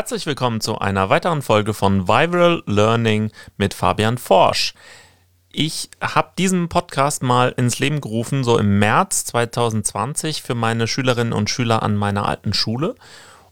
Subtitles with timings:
[0.00, 4.72] Herzlich willkommen zu einer weiteren Folge von Viral Learning mit Fabian Forsch.
[5.52, 11.34] Ich habe diesen Podcast mal ins Leben gerufen, so im März 2020 für meine Schülerinnen
[11.34, 12.94] und Schüler an meiner alten Schule.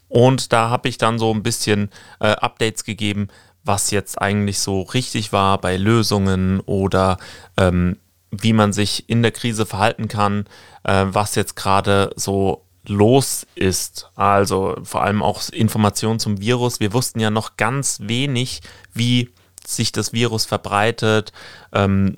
[0.07, 3.27] Und da habe ich dann so ein bisschen äh, Updates gegeben,
[3.63, 7.19] was jetzt eigentlich so richtig war bei Lösungen oder
[7.57, 7.97] ähm,
[8.31, 10.45] wie man sich in der Krise verhalten kann,
[10.83, 14.09] äh, was jetzt gerade so los ist.
[14.15, 16.79] Also vor allem auch Informationen zum Virus.
[16.79, 18.61] Wir wussten ja noch ganz wenig,
[18.93, 19.29] wie
[19.65, 21.33] sich das Virus verbreitet,
[21.73, 22.17] ähm,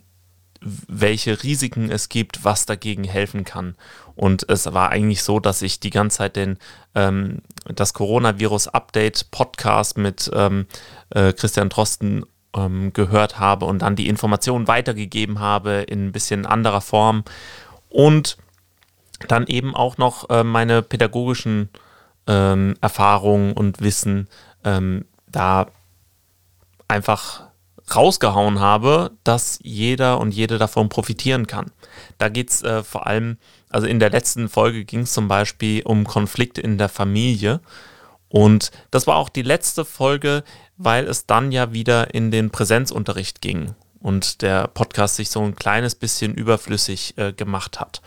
[0.61, 3.75] welche Risiken es gibt, was dagegen helfen kann.
[4.15, 6.59] Und es war eigentlich so, dass ich die ganze Zeit den,
[6.93, 10.67] ähm, das Coronavirus-Update-Podcast mit ähm,
[11.09, 16.45] äh, Christian Drosten ähm, gehört habe und dann die Informationen weitergegeben habe in ein bisschen
[16.45, 17.23] anderer Form.
[17.89, 18.37] Und
[19.27, 21.69] dann eben auch noch äh, meine pädagogischen
[22.27, 24.27] ähm, Erfahrungen und Wissen
[24.63, 25.67] ähm, da
[26.87, 27.43] einfach
[27.95, 31.71] rausgehauen habe, dass jeder und jede davon profitieren kann.
[32.17, 33.37] Da geht es äh, vor allem,
[33.69, 37.59] also in der letzten Folge ging es zum Beispiel um Konflikte in der Familie.
[38.29, 40.43] Und das war auch die letzte Folge,
[40.77, 45.55] weil es dann ja wieder in den Präsenzunterricht ging und der Podcast sich so ein
[45.55, 48.01] kleines bisschen überflüssig äh, gemacht hat.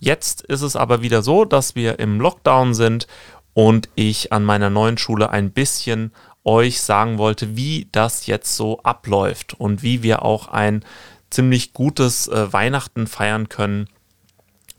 [0.00, 3.06] Jetzt ist es aber wieder so, dass wir im Lockdown sind
[3.52, 8.80] und ich an meiner neuen Schule ein bisschen euch sagen wollte, wie das jetzt so
[8.82, 10.84] abläuft und wie wir auch ein
[11.28, 13.88] ziemlich gutes äh, Weihnachten feiern können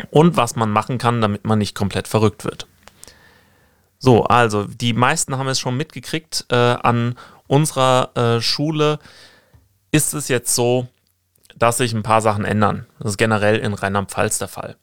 [0.09, 2.67] und was man machen kann, damit man nicht komplett verrückt wird.
[3.99, 6.45] So, also die meisten haben es schon mitgekriegt.
[6.49, 8.97] Äh, an unserer äh, Schule
[9.91, 10.87] ist es jetzt so,
[11.55, 12.87] dass sich ein paar Sachen ändern.
[12.97, 14.77] Das ist generell in Rheinland-Pfalz der Fall.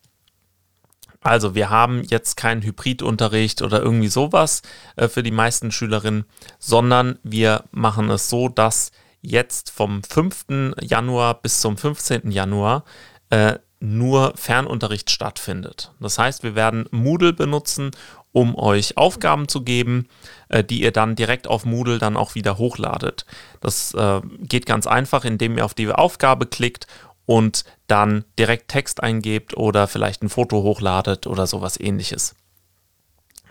[1.28, 4.62] Also wir haben jetzt keinen Hybridunterricht oder irgendwie sowas
[4.96, 6.24] äh, für die meisten Schülerinnen,
[6.58, 10.74] sondern wir machen es so, dass jetzt vom 5.
[10.80, 12.30] Januar bis zum 15.
[12.30, 12.84] Januar
[13.30, 15.92] äh, nur Fernunterricht stattfindet.
[16.00, 17.92] Das heißt, wir werden Moodle benutzen,
[18.32, 20.08] um euch Aufgaben zu geben,
[20.48, 23.24] äh, die ihr dann direkt auf Moodle dann auch wieder hochladet.
[23.60, 26.86] Das äh, geht ganz einfach, indem ihr auf die Aufgabe klickt
[27.28, 32.34] und dann direkt Text eingebt oder vielleicht ein Foto hochladet oder sowas ähnliches.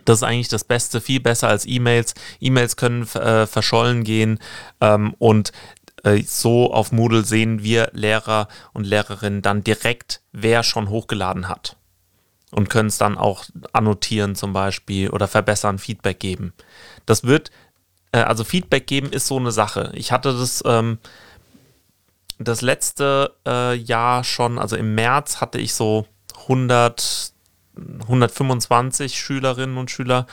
[0.03, 2.15] Das ist eigentlich das Beste, viel besser als E-Mails.
[2.39, 4.39] E-Mails können äh, verschollen gehen
[4.81, 5.51] ähm, und
[6.03, 11.77] äh, so auf Moodle sehen wir Lehrer und Lehrerinnen dann direkt, wer schon hochgeladen hat.
[12.49, 16.53] Und können es dann auch annotieren zum Beispiel oder verbessern, Feedback geben.
[17.05, 17.51] Das wird,
[18.11, 19.91] äh, also Feedback geben ist so eine Sache.
[19.93, 20.97] Ich hatte das ähm,
[22.39, 26.05] das letzte äh, Jahr schon, also im März hatte ich so
[26.43, 27.33] 100,
[28.01, 30.27] 125 Schülerinnen und Schüler.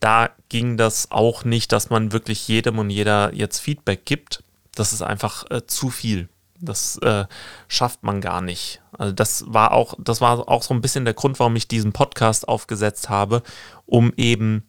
[0.00, 4.42] Da ging das auch nicht, dass man wirklich jedem und jeder jetzt Feedback gibt.
[4.74, 6.28] Das ist einfach äh, zu viel.
[6.60, 7.26] Das äh,
[7.66, 8.80] schafft man gar nicht.
[8.96, 11.92] Also das war auch, das war auch so ein bisschen der Grund, warum ich diesen
[11.92, 13.42] Podcast aufgesetzt habe,
[13.84, 14.64] um eben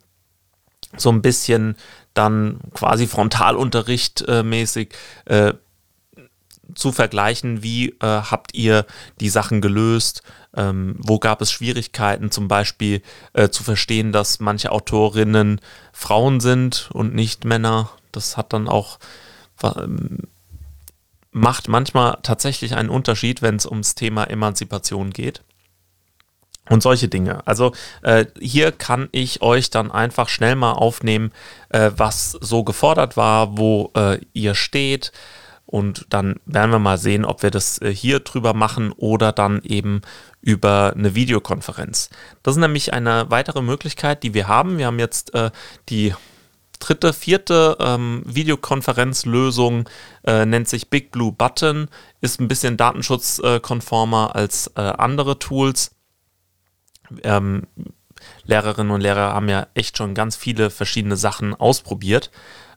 [0.98, 1.76] so ein bisschen
[2.14, 4.94] dann quasi Frontalunterricht äh, mäßig
[5.26, 5.54] äh,
[6.76, 8.86] zu vergleichen, wie äh, habt ihr
[9.20, 10.24] die Sachen gelöst,
[10.56, 13.02] ähm, wo gab es Schwierigkeiten, zum Beispiel
[13.34, 17.90] äh, zu verstehen, dass manche Autorinnen Frauen sind und nicht Männer.
[18.12, 19.00] Das hat dann auch,
[19.64, 20.20] ähm,
[21.32, 25.42] macht manchmal tatsächlich einen Unterschied, wenn es ums Thema Emanzipation geht.
[26.70, 27.46] Und solche Dinge.
[27.46, 31.34] Also äh, hier kann ich euch dann einfach schnell mal aufnehmen,
[31.70, 35.12] äh, was so gefordert war, wo äh, ihr steht,
[35.74, 39.60] und dann werden wir mal sehen, ob wir das äh, hier drüber machen oder dann
[39.64, 40.02] eben
[40.40, 42.12] über eine Videokonferenz.
[42.44, 44.78] Das ist nämlich eine weitere Möglichkeit, die wir haben.
[44.78, 45.50] Wir haben jetzt äh,
[45.90, 46.14] die
[46.78, 49.90] dritte, vierte ähm, Videokonferenzlösung,
[50.26, 51.88] äh, nennt sich Big Blue Button,
[52.22, 55.96] ist ein bisschen datenschutzkonformer als äh, andere Tools.
[57.24, 57.64] Ähm,
[58.44, 62.30] Lehrerinnen und Lehrer haben ja echt schon ganz viele verschiedene Sachen ausprobiert.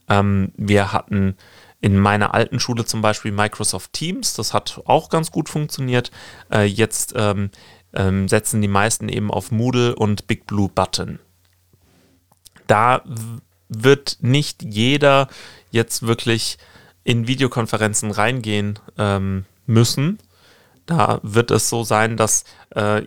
[0.09, 1.37] Ähm, wir hatten
[1.87, 6.11] in meiner alten Schule zum Beispiel Microsoft Teams, das hat auch ganz gut funktioniert.
[6.53, 7.51] Äh, jetzt ähm,
[7.95, 11.21] ähm, setzen die meisten eben auf Moodle und Big Blue Button.
[12.67, 13.05] Da
[13.69, 15.29] wird nicht jeder
[15.71, 16.59] jetzt wirklich
[17.05, 20.19] in Videokonferenzen reingehen ähm, müssen.
[20.87, 23.03] Da wird es so sein, dass äh,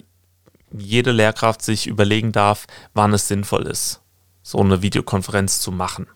[0.71, 3.99] jede Lehrkraft sich überlegen darf, wann es sinnvoll ist,
[4.41, 6.07] so eine Videokonferenz zu machen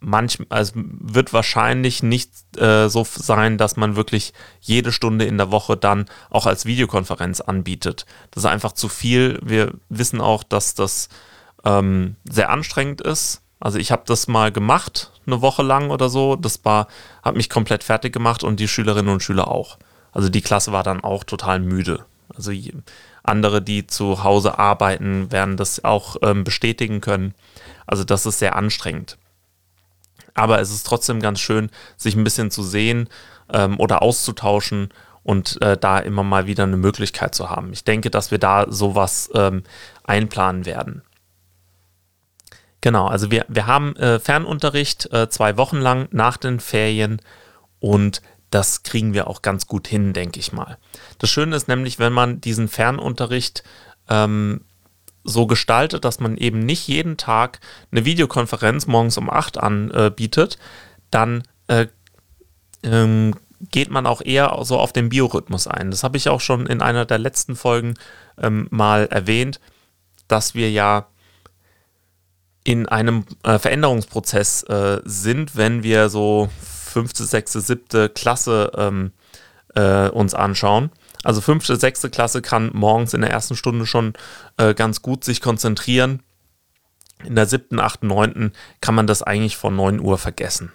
[0.00, 5.50] manchmal, also wird wahrscheinlich nicht äh, so sein, dass man wirklich jede Stunde in der
[5.50, 8.06] Woche dann auch als Videokonferenz anbietet.
[8.30, 9.38] Das ist einfach zu viel.
[9.42, 11.08] Wir wissen auch, dass das
[11.64, 13.42] ähm, sehr anstrengend ist.
[13.60, 16.36] Also ich habe das mal gemacht, eine Woche lang oder so.
[16.36, 16.88] Das war,
[17.22, 19.78] hat mich komplett fertig gemacht und die Schülerinnen und Schüler auch.
[20.12, 22.06] Also die Klasse war dann auch total müde.
[22.34, 22.52] Also
[23.22, 27.34] andere, die zu Hause arbeiten, werden das auch ähm, bestätigen können.
[27.86, 29.18] Also das ist sehr anstrengend.
[30.34, 33.08] Aber es ist trotzdem ganz schön, sich ein bisschen zu sehen
[33.52, 34.90] ähm, oder auszutauschen
[35.22, 37.72] und äh, da immer mal wieder eine Möglichkeit zu haben.
[37.72, 39.62] Ich denke, dass wir da sowas ähm,
[40.04, 41.02] einplanen werden.
[42.80, 47.20] Genau, also wir, wir haben äh, Fernunterricht äh, zwei Wochen lang nach den Ferien
[47.78, 50.78] und das kriegen wir auch ganz gut hin, denke ich mal.
[51.18, 53.62] Das Schöne ist nämlich, wenn man diesen Fernunterricht
[54.08, 54.64] ähm,
[55.24, 60.58] so gestaltet, dass man eben nicht jeden Tag eine Videokonferenz morgens um 8 anbietet,
[61.10, 61.86] dann äh,
[62.82, 63.34] ähm,
[63.70, 65.90] geht man auch eher so auf den Biorhythmus ein.
[65.90, 67.94] Das habe ich auch schon in einer der letzten Folgen
[68.38, 69.60] ähm, mal erwähnt,
[70.28, 71.06] dass wir ja
[72.64, 79.12] in einem äh, Veränderungsprozess äh, sind, wenn wir so fünfte, sechste, siebte Klasse ähm,
[79.74, 80.90] äh, uns anschauen.
[81.22, 84.14] Also fünfte, sechste Klasse kann morgens in der ersten Stunde schon
[84.56, 86.22] äh, ganz gut sich konzentrieren.
[87.24, 90.72] In der siebten, achten, neunten kann man das eigentlich von 9 Uhr vergessen.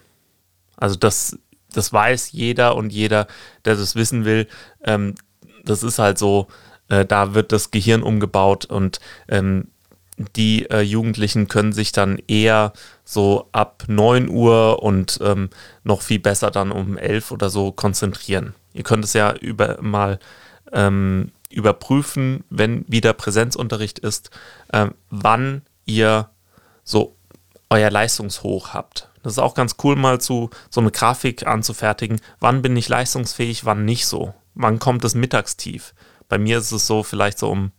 [0.78, 1.40] Also das,
[1.74, 3.28] das weiß jeder und jeder,
[3.66, 4.48] der das wissen will.
[4.84, 5.16] Ähm,
[5.64, 6.48] das ist halt so,
[6.90, 9.70] äh, da wird das Gehirn umgebaut und ähm,
[10.36, 15.50] die äh, Jugendlichen können sich dann eher so ab 9 Uhr und ähm,
[15.84, 18.54] noch viel besser dann um 11 oder so konzentrieren.
[18.76, 20.20] Ihr könnt es ja über, mal
[20.74, 24.32] ähm, überprüfen, wenn wieder Präsenzunterricht ist,
[24.74, 26.30] äh, wann ihr
[26.84, 27.16] so
[27.70, 29.10] euer Leistungshoch habt.
[29.24, 32.20] Das ist auch ganz cool, mal zu so eine Grafik anzufertigen.
[32.42, 34.34] Wann bin ich leistungsfähig, wann nicht so?
[34.56, 35.94] Wann kommt das Mittagstief?
[36.28, 37.72] Bei mir ist es so vielleicht so um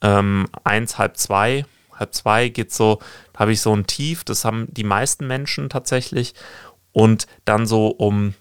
[0.00, 1.66] ähm, eins, halb zwei.
[1.98, 3.00] Halb zwei geht so,
[3.32, 6.34] da habe ich so ein Tief, das haben die meisten Menschen tatsächlich.
[6.92, 8.34] Und dann so um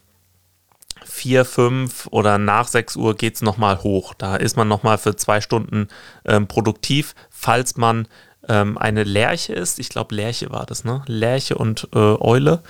[1.05, 4.13] vier, fünf oder nach sechs Uhr geht es nochmal hoch.
[4.13, 5.87] Da ist man nochmal für zwei Stunden
[6.25, 8.07] ähm, produktiv, falls man
[8.47, 9.79] ähm, eine Lerche ist.
[9.79, 11.03] Ich glaube, Lerche war das, ne?
[11.07, 12.61] Lerche und äh, Eule.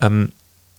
[0.00, 0.32] Ähm,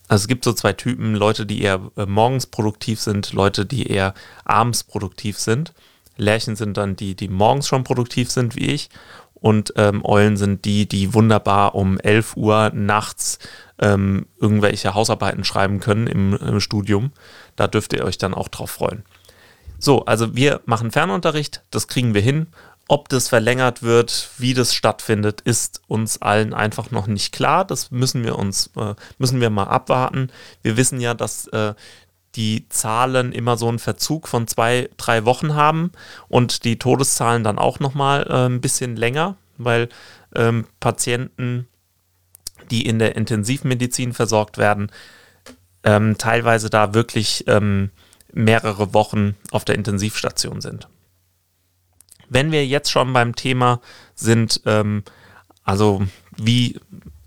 [0.07, 3.87] also es gibt so zwei Typen, Leute, die eher äh, morgens produktiv sind, Leute, die
[3.87, 4.13] eher
[4.43, 5.73] abends produktiv sind.
[6.17, 8.89] Lerchen sind dann die, die morgens schon produktiv sind, wie ich.
[9.35, 13.39] Und ähm, Eulen sind die, die wunderbar um 11 Uhr nachts
[13.81, 17.11] ähm, irgendwelche Hausarbeiten schreiben können im, im Studium.
[17.55, 19.03] Da dürft ihr euch dann auch drauf freuen.
[19.79, 22.47] So, also wir machen Fernunterricht, das kriegen wir hin.
[22.87, 27.65] Ob das verlängert wird, wie das stattfindet, ist uns allen einfach noch nicht klar.
[27.65, 30.29] Das müssen wir uns, äh, müssen wir mal abwarten.
[30.61, 31.73] Wir wissen ja, dass äh,
[32.35, 35.91] die Zahlen immer so einen Verzug von zwei, drei Wochen haben
[36.27, 39.89] und die Todeszahlen dann auch nochmal äh, ein bisschen länger, weil
[40.35, 41.67] ähm, Patienten,
[42.71, 44.91] die in der Intensivmedizin versorgt werden,
[45.83, 47.91] ähm, teilweise da wirklich ähm,
[48.33, 50.87] mehrere Wochen auf der Intensivstation sind.
[52.29, 53.81] Wenn wir jetzt schon beim Thema
[54.15, 55.03] sind, ähm,
[55.63, 56.03] also
[56.37, 56.79] wie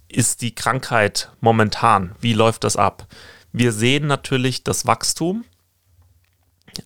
[0.08, 2.14] ist die Krankheit momentan?
[2.20, 3.06] Wie läuft das ab?
[3.52, 5.44] Wir sehen natürlich das Wachstum,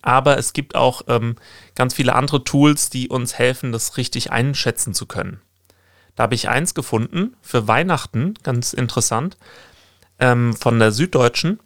[0.01, 1.35] aber es gibt auch ähm,
[1.75, 5.41] ganz viele andere Tools, die uns helfen, das richtig einschätzen zu können.
[6.19, 9.37] Da habe ich eins gefunden für Weihnachten, ganz interessant,
[10.19, 11.61] ähm, von der Süddeutschen.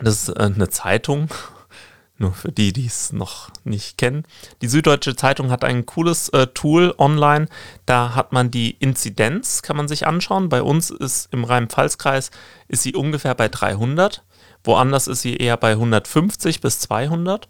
[0.00, 1.28] Das ist äh, eine Zeitung,
[2.16, 4.24] nur für die, die es noch nicht kennen.
[4.62, 7.48] Die Süddeutsche Zeitung hat ein cooles äh, Tool online.
[7.84, 10.48] Da hat man die Inzidenz, kann man sich anschauen.
[10.48, 12.30] Bei uns ist im Rhein-Pfalz-Kreis
[12.68, 14.24] ist sie ungefähr bei 300.
[14.62, 17.46] Woanders ist sie eher bei 150 bis 200.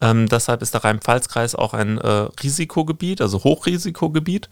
[0.00, 4.48] Ähm, deshalb ist der Rhein-Pfalz-Kreis auch ein äh, Risikogebiet, also Hochrisikogebiet.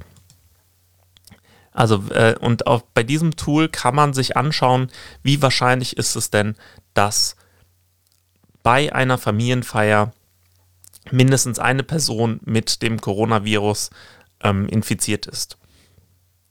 [1.75, 4.91] Also, äh, und auch bei diesem Tool kann man sich anschauen,
[5.23, 6.55] wie wahrscheinlich ist es denn,
[6.95, 7.37] dass
[8.63, 10.13] bei einer Familienfeier
[11.11, 13.91] mindestens eine Person mit dem Coronavirus
[14.43, 15.59] ähm, infiziert ist.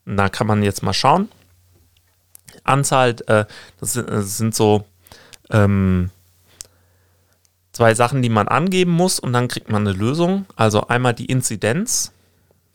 [0.06, 1.30] Und da kann man jetzt mal schauen.
[2.66, 3.46] Anzahl, äh,
[3.80, 4.86] das, sind, das, sind, so
[5.50, 6.12] ähm,
[7.72, 10.46] zwei Sachen, die man angeben muss und dann kriegt man eine Lösung.
[10.58, 12.12] Also einmal die Inzidenz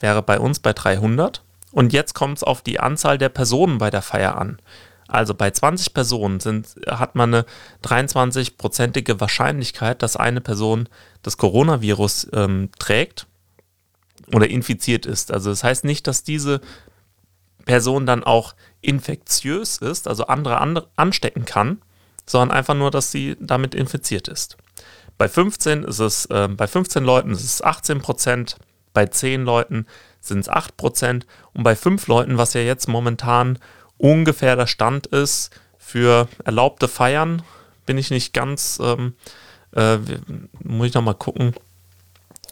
[0.01, 3.91] wäre bei uns bei 300 und jetzt kommt es auf die Anzahl der Personen bei
[3.91, 4.59] der Feier an.
[5.07, 7.47] Also bei 20 Personen sind, hat man eine
[7.83, 10.89] 23-prozentige Wahrscheinlichkeit, dass eine Person
[11.23, 13.27] das Coronavirus ähm, trägt
[14.35, 15.33] oder infiziert ist.
[15.33, 16.61] Also das heißt nicht, dass diese
[17.65, 21.81] Person dann auch infektiös ist, also andere, andere anstecken kann,
[22.27, 24.59] sondern einfach nur, dass sie damit infiziert ist.
[25.17, 28.57] Bei 15 ist es, äh, bei 15 Leuten ist es 18 Prozent,
[28.93, 29.87] bei 10 Leuten
[30.29, 31.23] sind es 8%.
[31.55, 33.59] Und bei fünf Leuten, was ja jetzt momentan
[33.97, 37.43] ungefähr der Stand ist für erlaubte Feiern,
[37.87, 39.15] bin ich nicht ganz, ähm,
[39.75, 39.99] äh,
[40.63, 41.55] muss ich nochmal gucken,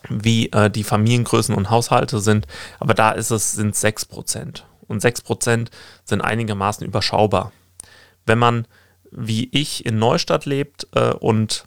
[0.09, 2.47] wie äh, die Familiengrößen und Haushalte sind.
[2.81, 4.63] Aber da ist es, sind 6%.
[4.89, 5.69] Und 6%
[6.05, 7.53] sind einigermaßen überschaubar.
[8.25, 8.67] Wenn man,
[9.11, 11.65] wie ich, in Neustadt lebt äh, und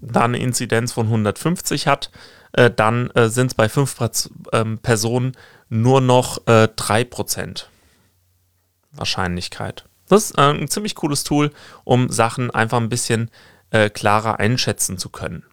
[0.00, 2.10] da eine Inzidenz von 150 hat,
[2.52, 3.96] äh, dann äh, sind es bei 5
[4.52, 5.36] ähm, Personen
[5.68, 7.64] nur noch äh, 3%
[8.92, 9.84] Wahrscheinlichkeit.
[10.08, 11.50] Das ist äh, ein ziemlich cooles Tool,
[11.84, 13.30] um Sachen einfach ein bisschen
[13.70, 15.44] äh, klarer einschätzen zu können.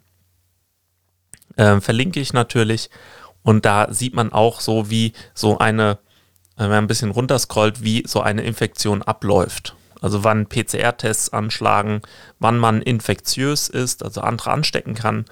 [1.56, 2.90] Äh, verlinke ich natürlich
[3.44, 6.00] und da sieht man auch so, wie so eine,
[6.58, 9.76] wenn man ein bisschen runterscrollt, wie so eine Infektion abläuft.
[10.02, 12.02] Also wann PCR-Tests anschlagen,
[12.40, 15.26] wann man infektiös ist, also andere anstecken kann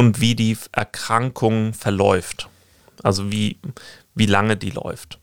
[0.00, 2.48] und wie die Erkrankung verläuft.
[3.02, 3.58] Also wie,
[4.14, 5.18] wie lange die läuft.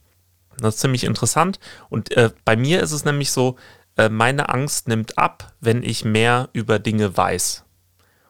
[0.56, 1.58] Das ist ziemlich interessant.
[1.88, 3.56] Und äh, bei mir ist es nämlich so,
[3.96, 7.64] äh, meine Angst nimmt ab, wenn ich mehr über Dinge weiß.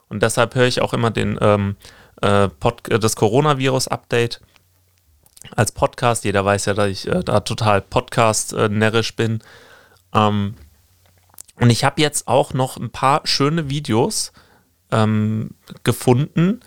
[0.08, 1.76] Und deshalb höre ich auch immer den, ähm,
[2.22, 2.48] äh,
[2.98, 4.40] das Coronavirus-Update
[5.54, 6.24] als Podcast.
[6.24, 9.40] Jeder weiß ja, dass ich äh, da total Podcast-närrisch bin.
[10.14, 10.54] Ähm,
[11.56, 14.32] und ich habe jetzt auch noch ein paar schöne Videos
[14.90, 15.50] ähm,
[15.84, 16.60] gefunden,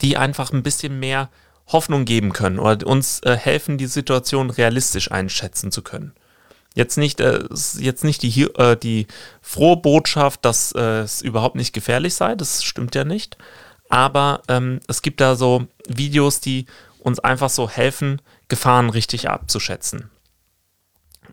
[0.00, 1.30] die einfach ein bisschen mehr
[1.68, 6.12] Hoffnung geben können oder uns äh, helfen, die Situation realistisch einschätzen zu können.
[6.74, 7.44] Jetzt nicht, äh,
[7.78, 9.06] jetzt nicht die, äh, die
[9.42, 13.36] frohe Botschaft, dass äh, es überhaupt nicht gefährlich sei, das stimmt ja nicht.
[13.88, 16.66] Aber ähm, es gibt da so Videos, die
[16.98, 20.10] uns einfach so helfen, Gefahren richtig abzuschätzen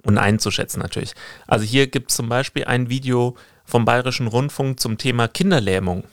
[0.03, 1.13] und einzuschätzen natürlich.
[1.47, 6.03] Also hier gibt es zum Beispiel ein Video vom Bayerischen Rundfunk zum Thema Kinderlähmung.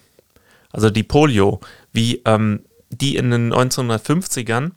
[0.70, 1.60] Also die Polio,
[1.92, 4.72] wie ähm, die in den 1950ern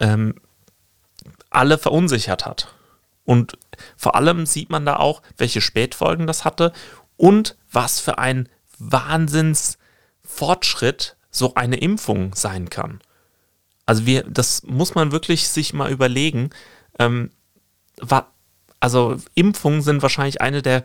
[0.00, 0.34] ähm,
[1.50, 2.74] alle verunsichert hat.
[3.24, 3.58] Und
[3.96, 6.72] vor allem sieht man da auch, welche Spätfolgen das hatte
[7.16, 13.00] und was für ein Wahnsinnsfortschritt so eine Impfung sein kann.
[13.84, 16.50] Also wir, das muss man wirklich sich mal überlegen.
[16.98, 17.30] Ähm,
[18.80, 20.84] also Impfungen sind wahrscheinlich eine der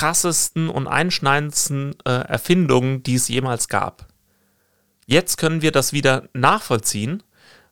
[0.00, 4.06] krassesten und einschneidendsten äh, Erfindungen, die es jemals gab.
[5.04, 7.22] Jetzt können wir das wieder nachvollziehen.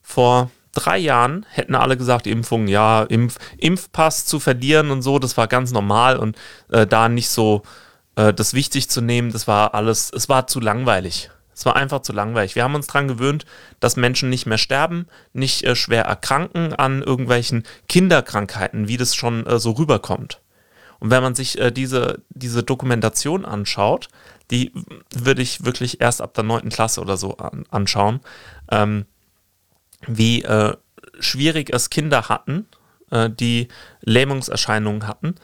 [0.02, 5.38] Vor drei Jahren hätten alle gesagt, Impfung, ja, Impf, Impfpass zu verlieren und so, das
[5.38, 6.36] war ganz normal und
[6.70, 7.62] äh, da nicht so
[8.16, 11.30] äh, das wichtig zu nehmen, das war alles, es war zu langweilig.
[11.54, 12.56] Es war einfach zu langweilig.
[12.56, 13.46] Wir haben uns daran gewöhnt,
[13.80, 19.46] dass Menschen nicht mehr sterben, nicht äh, schwer erkranken an irgendwelchen Kinderkrankheiten, wie das schon
[19.46, 20.42] äh, so rüberkommt.
[21.00, 24.08] Und wenn man sich äh, diese, diese Dokumentation anschaut,
[24.50, 24.72] die
[25.14, 26.70] würde ich wirklich erst ab der 9.
[26.70, 28.20] Klasse oder so an, anschauen,
[28.70, 29.06] ähm,
[30.06, 30.76] wie äh,
[31.20, 32.66] schwierig es Kinder hatten,
[33.10, 33.68] äh, die
[34.00, 35.34] Lähmungserscheinungen hatten.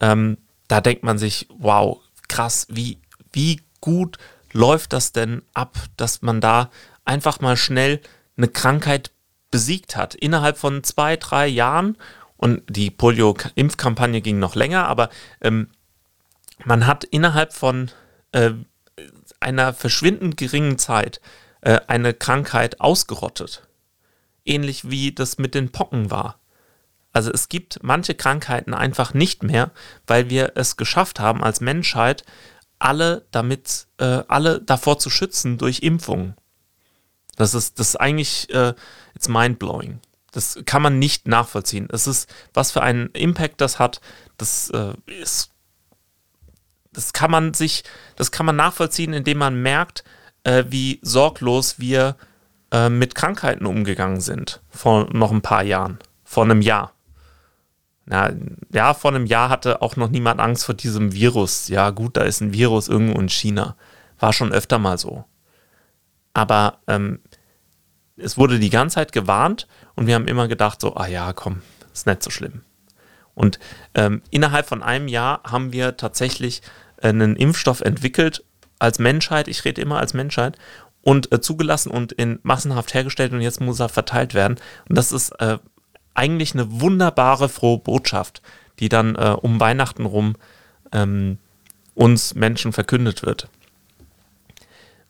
[0.00, 0.38] Ähm,
[0.68, 2.98] da denkt man sich, wow, krass, wie,
[3.32, 4.18] wie gut
[4.52, 6.70] läuft das denn ab, dass man da
[7.04, 8.00] einfach mal schnell
[8.36, 9.10] eine Krankheit
[9.50, 10.14] besiegt hat?
[10.14, 11.96] Innerhalb von zwei, drei Jahren
[12.40, 15.10] und die Polio-Impfkampagne ging noch länger, aber
[15.42, 15.68] ähm,
[16.64, 17.90] man hat innerhalb von
[18.32, 18.52] äh,
[19.40, 21.20] einer verschwindend geringen Zeit
[21.60, 23.68] äh, eine Krankheit ausgerottet.
[24.46, 26.40] Ähnlich wie das mit den Pocken war.
[27.12, 29.70] Also es gibt manche Krankheiten einfach nicht mehr,
[30.06, 32.24] weil wir es geschafft haben, als Menschheit
[32.78, 36.36] alle damit, äh, alle davor zu schützen durch Impfungen.
[37.36, 38.72] Das ist, das ist eigentlich, äh,
[39.14, 40.00] it's mind-blowing.
[40.32, 41.88] Das kann man nicht nachvollziehen.
[41.90, 44.00] Es ist, was für einen Impact das hat,
[44.36, 45.50] das äh, ist,
[46.92, 47.84] das kann man sich,
[48.16, 50.04] das kann man nachvollziehen, indem man merkt,
[50.44, 52.16] äh, wie sorglos wir
[52.70, 56.92] äh, mit Krankheiten umgegangen sind vor noch ein paar Jahren, vor einem Jahr
[58.10, 58.32] na,
[58.72, 61.68] ja, vor einem Jahr hatte auch noch niemand Angst vor diesem Virus.
[61.68, 63.76] Ja, gut, da ist ein Virus irgendwo in China.
[64.18, 65.24] War schon öfter mal so.
[66.34, 67.20] Aber ähm,
[68.22, 71.62] es wurde die ganze Zeit gewarnt und wir haben immer gedacht, so, ah ja, komm,
[71.92, 72.62] ist nicht so schlimm.
[73.34, 73.58] Und
[73.94, 76.62] ähm, innerhalb von einem Jahr haben wir tatsächlich
[77.00, 78.44] einen Impfstoff entwickelt
[78.78, 80.58] als Menschheit, ich rede immer als Menschheit,
[81.02, 84.58] und äh, zugelassen und in massenhaft hergestellt und jetzt muss er verteilt werden.
[84.88, 85.58] Und das ist äh,
[86.14, 88.42] eigentlich eine wunderbare, frohe Botschaft,
[88.78, 90.36] die dann äh, um Weihnachten rum
[90.92, 91.38] ähm,
[91.94, 93.48] uns Menschen verkündet wird.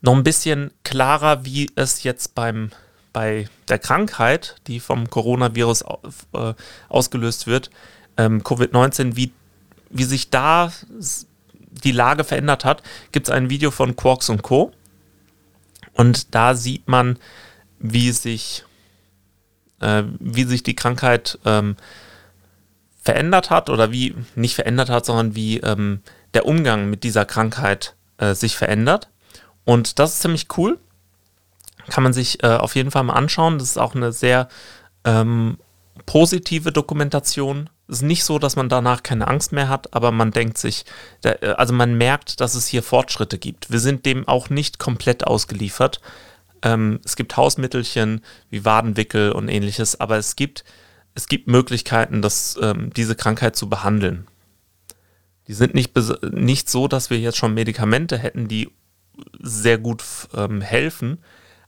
[0.01, 2.71] Noch ein bisschen klarer, wie es jetzt beim,
[3.13, 5.85] bei der Krankheit, die vom Coronavirus
[6.35, 6.55] äh,
[6.89, 7.71] ausgelöst wird,
[8.17, 9.33] ähm, Covid-19, wie,
[9.91, 10.73] wie sich da
[11.85, 14.73] die Lage verändert hat, gibt es ein Video von Quarks und Co.
[15.95, 17.19] Und da sieht man,
[17.79, 18.65] wie sich
[19.81, 21.77] äh, wie sich die Krankheit ähm,
[23.03, 26.03] verändert hat oder wie nicht verändert hat, sondern wie ähm,
[26.35, 29.09] der Umgang mit dieser Krankheit äh, sich verändert.
[29.65, 30.79] Und das ist ziemlich cool.
[31.91, 33.59] Kann man sich äh, auf jeden Fall mal anschauen.
[33.59, 34.49] Das ist auch eine sehr
[35.05, 35.59] ähm,
[36.07, 37.69] positive Dokumentation.
[37.89, 40.85] Es ist nicht so, dass man danach keine Angst mehr hat, aber man denkt sich,
[41.25, 43.71] äh, also man merkt, dass es hier Fortschritte gibt.
[43.71, 46.01] Wir sind dem auch nicht komplett ausgeliefert.
[46.63, 50.65] Ähm, es gibt Hausmittelchen wie Wadenwickel und ähnliches, aber es gibt,
[51.15, 54.27] es gibt Möglichkeiten, das, ähm, diese Krankheit zu behandeln.
[55.49, 55.93] Die sind nicht,
[56.33, 58.71] nicht so, dass wir jetzt schon Medikamente hätten, die
[59.41, 60.05] sehr gut
[60.35, 61.19] ähm, helfen,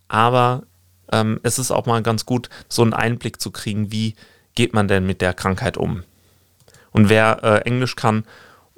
[0.08, 0.64] aber
[1.10, 4.14] ähm, es ist auch mal ganz gut, so einen Einblick zu kriegen, wie
[4.54, 6.04] geht man denn mit der Krankheit um.
[6.90, 8.24] Und wer äh, Englisch kann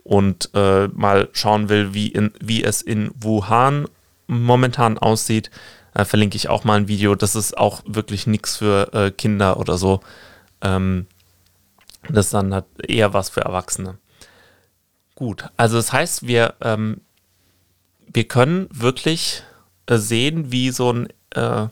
[0.03, 3.87] und äh, mal schauen will, wie, in, wie es in Wuhan
[4.27, 5.51] momentan aussieht,
[5.95, 7.15] äh, verlinke ich auch mal ein Video.
[7.15, 10.01] Das ist auch wirklich nichts für äh, Kinder oder so.
[10.61, 11.07] Ähm,
[12.09, 13.99] das ist dann eher was für Erwachsene.
[15.15, 17.01] Gut, also das heißt, wir, ähm,
[18.07, 19.43] wir können wirklich
[19.89, 21.69] sehen, wie so ein, äh,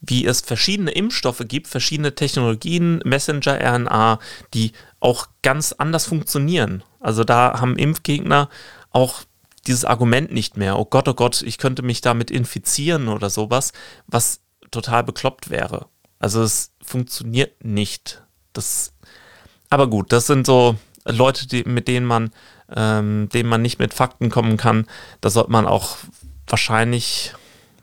[0.00, 4.18] wie es verschiedene Impfstoffe gibt, verschiedene Technologien, Messenger-RNA,
[4.52, 6.82] die auch ganz anders funktionieren.
[7.00, 8.48] Also da haben Impfgegner
[8.90, 9.22] auch
[9.66, 13.72] dieses Argument nicht mehr, oh Gott, oh Gott, ich könnte mich damit infizieren oder sowas,
[14.06, 15.86] was total bekloppt wäre.
[16.18, 18.22] Also es funktioniert nicht.
[18.52, 18.92] Das,
[19.70, 22.30] aber gut, das sind so Leute, die, mit denen man,
[22.74, 24.86] ähm, denen man nicht mit Fakten kommen kann.
[25.20, 25.96] Da sollte man auch
[26.52, 27.34] wahrscheinlich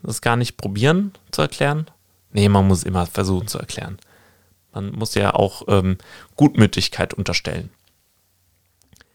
[0.02, 1.86] das gar nicht probieren zu erklären.
[2.32, 3.98] Nee, man muss immer versuchen zu erklären.
[4.72, 5.98] Man muss ja auch ähm,
[6.36, 7.70] Gutmütigkeit unterstellen.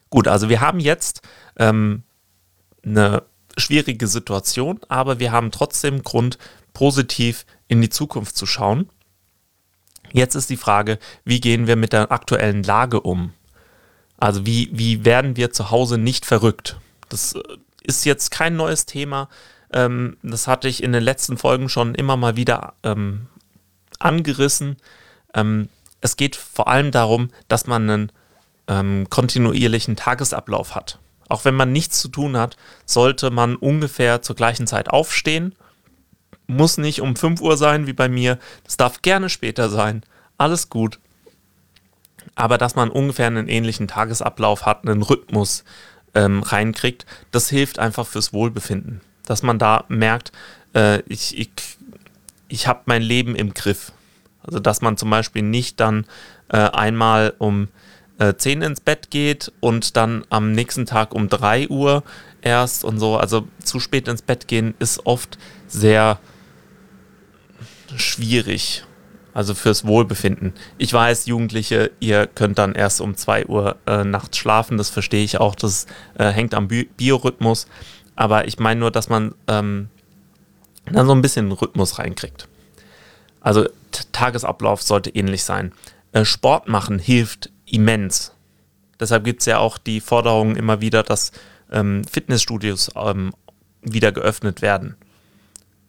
[0.10, 1.22] Gut, also wir haben jetzt
[1.58, 2.04] ähm,
[2.86, 3.24] eine
[3.58, 6.38] schwierige Situation, aber wir haben trotzdem Grund,
[6.74, 8.90] positiv in die Zukunft zu schauen.
[10.12, 13.32] Jetzt ist die Frage, wie gehen wir mit der aktuellen Lage um?
[14.18, 16.78] Also wie, wie werden wir zu Hause nicht verrückt?
[17.10, 17.42] Das äh,
[17.86, 19.30] ist jetzt kein neues Thema.
[19.74, 23.28] Ähm, das hatte ich in den letzten Folgen schon immer mal wieder ähm,
[24.00, 24.78] angerissen.
[25.34, 25.70] Ähm,
[26.02, 28.12] es geht vor allem darum, dass man einen
[28.68, 31.00] ähm, kontinuierlichen Tagesablauf hat.
[31.28, 35.56] Auch wenn man nichts zu tun hat, sollte man ungefähr zur gleichen Zeit aufstehen.
[36.48, 38.38] Muss nicht um 5 Uhr sein wie bei mir.
[38.64, 40.04] Das darf gerne später sein.
[40.38, 41.00] Alles gut.
[42.36, 45.64] Aber dass man ungefähr einen ähnlichen Tagesablauf hat, einen Rhythmus
[46.16, 49.02] ähm, reinkriegt, das hilft einfach fürs Wohlbefinden.
[49.26, 50.32] Dass man da merkt,
[50.74, 51.50] äh, ich, ich,
[52.48, 53.92] ich habe mein Leben im Griff.
[54.44, 56.06] Also dass man zum Beispiel nicht dann
[56.50, 57.68] äh, einmal um
[58.20, 62.04] äh, 10 ins Bett geht und dann am nächsten Tag um 3 Uhr
[62.42, 63.18] erst und so.
[63.18, 66.20] Also zu spät ins Bett gehen ist oft sehr
[67.96, 68.84] schwierig.
[69.36, 70.54] Also fürs Wohlbefinden.
[70.78, 74.78] Ich weiß, Jugendliche, ihr könnt dann erst um 2 Uhr äh, nachts schlafen.
[74.78, 75.56] Das verstehe ich auch.
[75.56, 77.68] Das äh, hängt am Bi Biorhythmus.
[78.16, 79.90] Aber ich meine nur, dass man ähm,
[80.90, 82.48] dann so ein bisschen Rhythmus reinkriegt.
[83.42, 83.68] Also
[84.14, 85.74] Tagesablauf sollte ähnlich sein.
[86.14, 88.32] Äh, Sport machen hilft immens.
[89.02, 91.34] Deshalb gibt es ja auch die Forderung immer wieder, dass
[91.74, 93.34] ähm, Fitnessstudios ähm,
[93.82, 94.96] wieder geöffnet werden.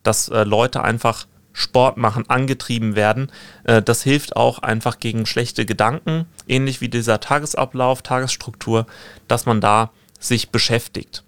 [0.02, 3.33] Dass äh, Leute einfach Sport machen, angetrieben werden.
[3.64, 8.87] Äh, das hilft auch einfach gegen schlechte Gedanken, ähnlich wie dieser Tagesablauf, Tagesstruktur,
[9.27, 9.90] dass man da
[10.21, 11.25] sich beschäftigt.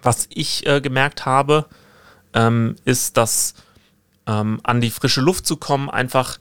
[0.00, 1.66] Was ich äh, gemerkt habe,
[2.34, 3.54] ähm, ist, dass
[4.28, 6.38] ähm, an die frische Luft zu kommen einfach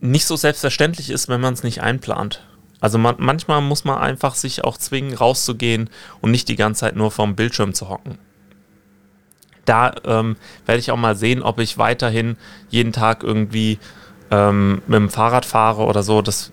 [0.00, 2.46] nicht so selbstverständlich ist, wenn man es nicht einplant.
[2.80, 5.88] Also man, manchmal muss man einfach sich auch zwingen, rauszugehen
[6.20, 8.18] und nicht die ganze Zeit nur vorm Bildschirm zu hocken.
[9.64, 12.36] Da ähm, werde ich auch mal sehen, ob ich weiterhin
[12.68, 13.78] jeden Tag irgendwie
[14.30, 16.22] ähm, mit dem Fahrrad fahre oder so.
[16.22, 16.52] Das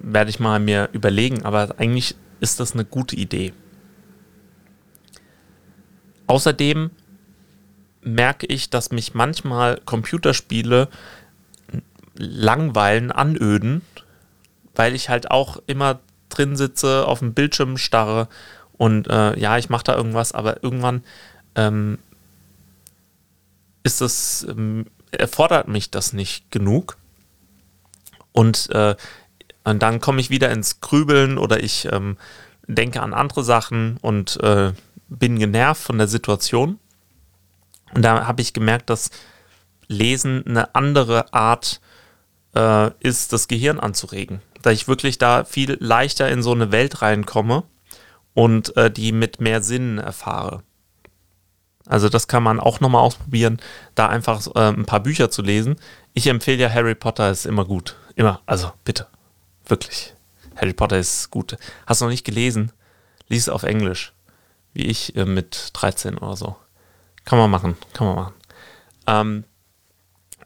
[0.00, 1.44] werde ich mal mir überlegen.
[1.44, 3.52] Aber eigentlich ist das eine gute Idee.
[6.26, 6.90] Außerdem
[8.02, 10.88] merke ich, dass mich manchmal Computerspiele
[12.16, 13.82] langweilen, anöden,
[14.74, 18.28] weil ich halt auch immer drin sitze, auf dem Bildschirm starre
[18.76, 21.02] und äh, ja, ich mache da irgendwas, aber irgendwann
[21.54, 21.98] ähm,
[23.84, 26.96] ist das, ähm, erfordert mich das nicht genug.
[28.32, 28.96] Und, äh,
[29.62, 32.16] und dann komme ich wieder ins Grübeln oder ich ähm,
[32.66, 34.72] denke an andere Sachen und äh,
[35.08, 36.80] bin genervt von der Situation.
[37.94, 39.10] Und da habe ich gemerkt, dass
[39.86, 41.80] Lesen eine andere Art
[42.54, 44.40] äh, ist, das Gehirn anzuregen.
[44.62, 47.64] Da ich wirklich da viel leichter in so eine Welt reinkomme
[48.32, 50.62] und äh, die mit mehr Sinnen erfahre.
[51.86, 53.60] Also das kann man auch nochmal ausprobieren,
[53.94, 55.76] da einfach äh, ein paar Bücher zu lesen.
[56.14, 57.96] Ich empfehle ja Harry Potter ist immer gut.
[58.14, 58.40] Immer.
[58.46, 59.06] Also bitte.
[59.66, 60.14] Wirklich.
[60.56, 61.56] Harry Potter ist gut.
[61.86, 62.72] Hast du noch nicht gelesen?
[63.28, 64.12] Lies es auf Englisch.
[64.72, 66.56] Wie ich äh, mit 13 oder so.
[67.24, 67.76] Kann man machen.
[67.92, 68.34] Kann man machen.
[69.06, 69.44] Ähm,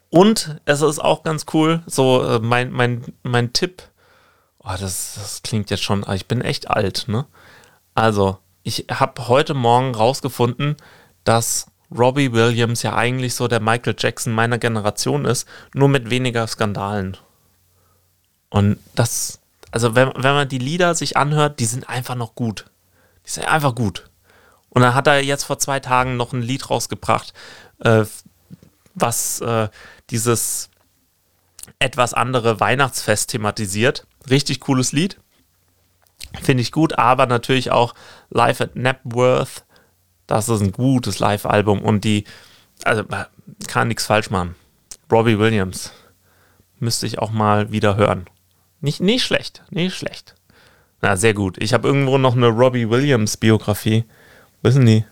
[0.09, 3.83] und es ist auch ganz cool, so äh, mein, mein, mein Tipp,
[4.59, 7.25] oh, das, das klingt jetzt schon, ich bin echt alt, ne?
[7.93, 10.77] Also, ich habe heute Morgen rausgefunden,
[11.23, 16.45] dass Robbie Williams ja eigentlich so der Michael Jackson meiner Generation ist, nur mit weniger
[16.47, 17.17] Skandalen.
[18.49, 19.39] Und das,
[19.71, 22.65] also wenn, wenn man die Lieder sich anhört, die sind einfach noch gut.
[23.25, 24.09] Die sind einfach gut.
[24.69, 27.33] Und dann hat er jetzt vor zwei Tagen noch ein Lied rausgebracht,
[27.79, 28.05] äh,
[28.93, 29.69] was äh,
[30.09, 30.69] dieses
[31.79, 34.05] etwas andere Weihnachtsfest thematisiert.
[34.29, 35.19] Richtig cooles Lied.
[36.41, 37.95] Finde ich gut, aber natürlich auch
[38.29, 39.63] Live at Napworth.
[40.29, 42.23] Das ist ein gutes Live-Album und die,
[42.83, 43.03] also
[43.67, 44.53] kann nichts falsch machen.
[45.11, 45.91] Robbie Williams
[46.77, 48.27] müsste ich auch mal wieder hören.
[48.79, 50.35] Nicht, nicht schlecht, nicht schlecht.
[51.01, 51.57] Na, sehr gut.
[51.57, 54.05] Ich habe irgendwo noch eine Robbie Williams Biografie.
[54.61, 55.03] Wissen die?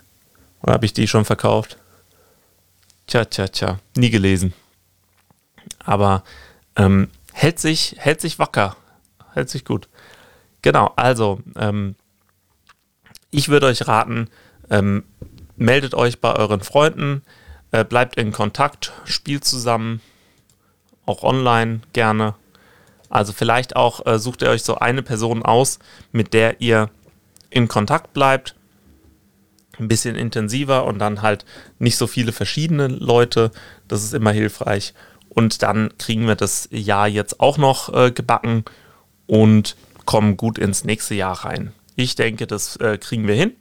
[0.62, 1.80] Oder habe ich die schon verkauft?
[3.08, 3.80] Tja, tja, tja.
[3.95, 4.53] Nie gelesen.
[5.84, 6.23] Aber
[6.75, 8.75] ähm, hält, sich, hält sich wacker.
[9.34, 9.89] Hält sich gut.
[10.62, 11.95] Genau, also ähm,
[13.32, 14.30] ich würde euch raten,
[14.69, 15.03] ähm,
[15.56, 17.23] meldet euch bei euren Freunden,
[17.71, 20.01] äh, bleibt in Kontakt, spielt zusammen,
[21.06, 22.36] auch online gerne.
[23.10, 25.80] Also vielleicht auch äh, sucht ihr euch so eine Person aus,
[26.12, 26.89] mit der ihr
[27.49, 28.56] in Kontakt bleibt.
[29.80, 31.45] Ein bisschen intensiver und dann halt
[31.80, 33.51] nicht so viele verschiedene Leute.
[33.88, 34.93] Das ist immer hilfreich.
[35.30, 38.65] Und dann kriegen wir das Jahr jetzt auch noch äh, gebacken
[39.27, 39.75] und
[40.06, 41.73] kommen gut ins nächste Jahr rein.
[41.95, 43.56] Ich denke, das äh, kriegen wir hin.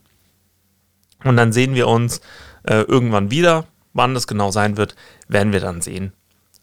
[1.26, 2.20] Und dann sehen wir uns
[2.64, 3.66] äh, irgendwann wieder.
[3.92, 4.94] Wann das genau sein wird,
[5.28, 6.12] werden wir dann sehen.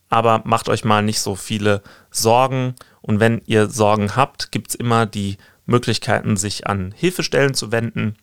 [0.10, 2.76] Aber macht euch mal nicht so viele Sorgen.
[3.02, 8.16] Und wenn ihr Sorgen habt, gibt es immer die Möglichkeiten, sich an Hilfestellen zu wenden.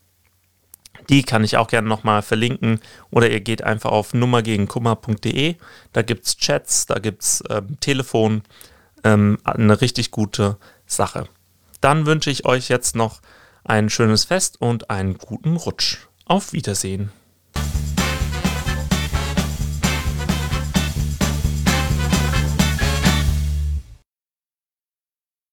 [1.08, 2.80] Die kann ich auch gerne nochmal verlinken.
[3.10, 5.56] Oder ihr geht einfach auf nummergegenkummer.de.
[5.92, 8.42] Da gibt es Chats, da gibt es ähm, Telefon.
[9.02, 11.26] Ähm, eine richtig gute Sache.
[11.80, 13.20] Dann wünsche ich euch jetzt noch
[13.64, 16.09] ein schönes Fest und einen guten Rutsch.
[16.30, 17.10] Auf Wiedersehen.